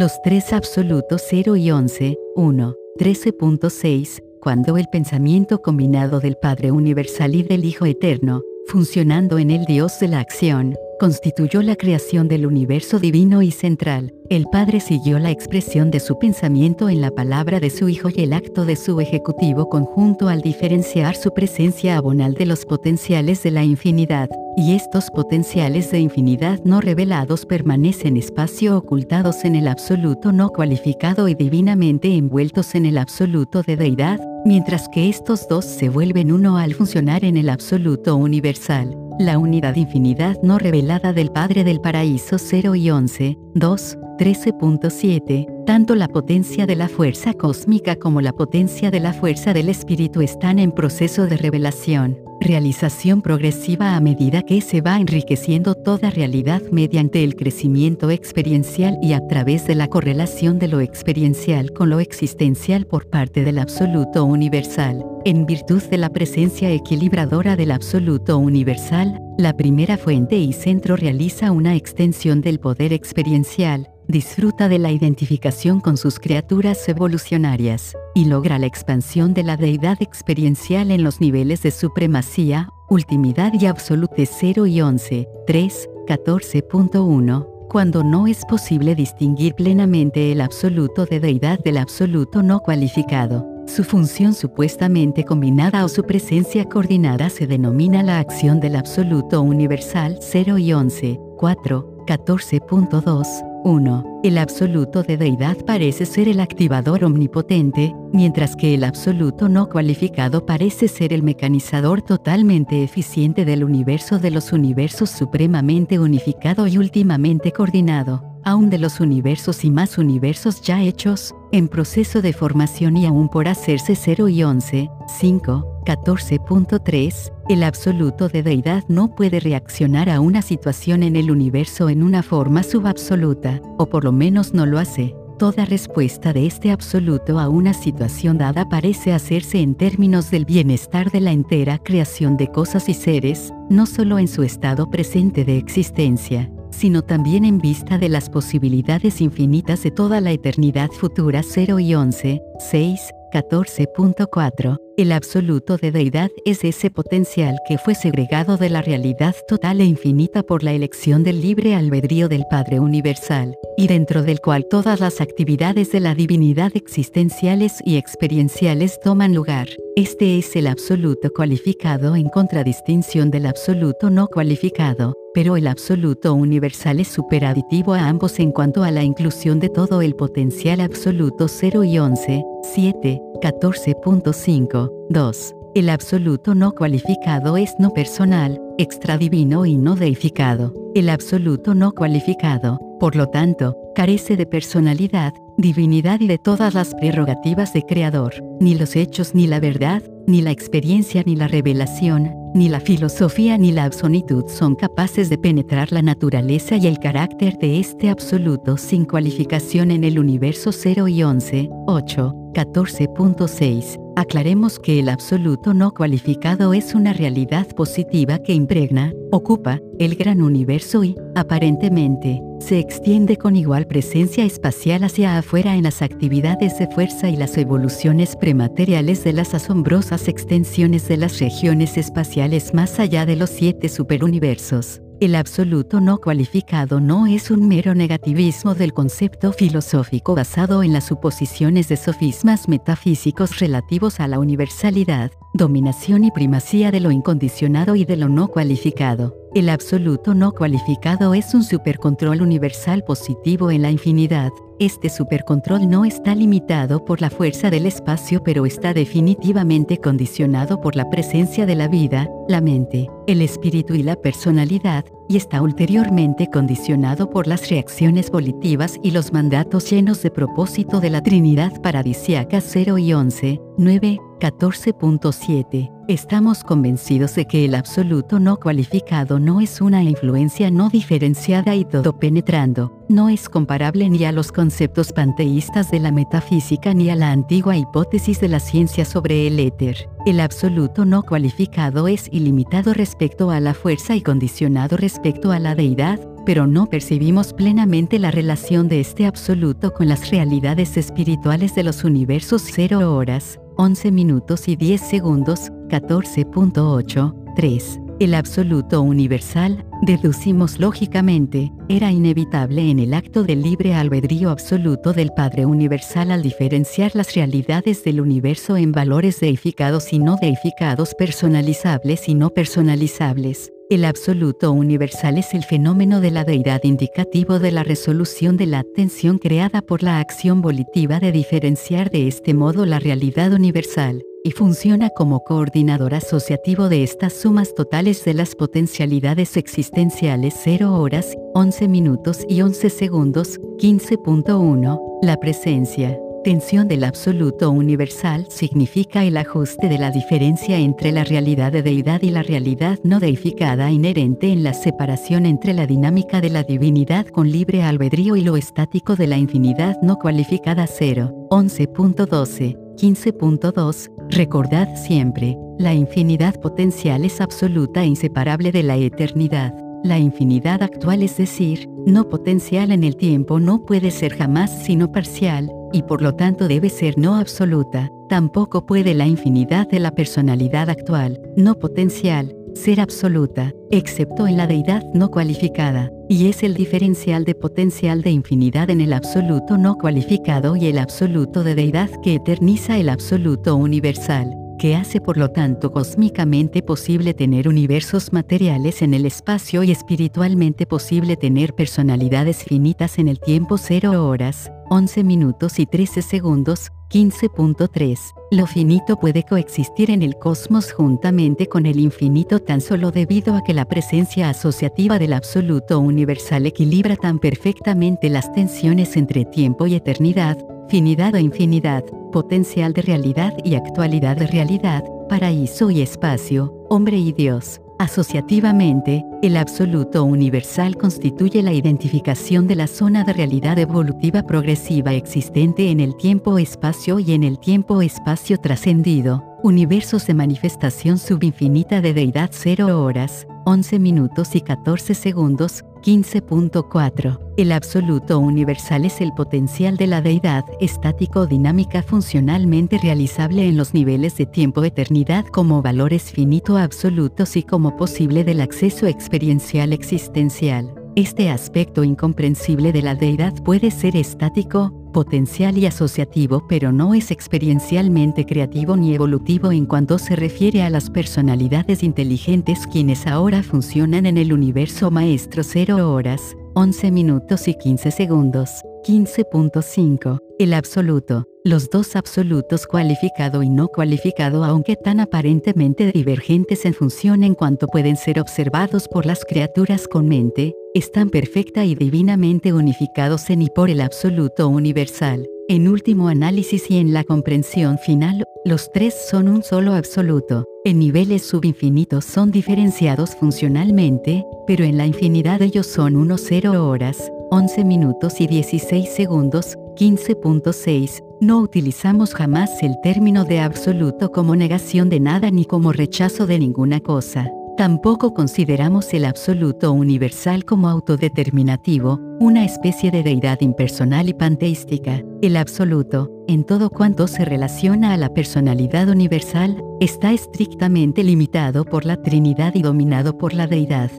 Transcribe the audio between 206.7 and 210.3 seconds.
y el carácter de este absoluto sin cualificación en el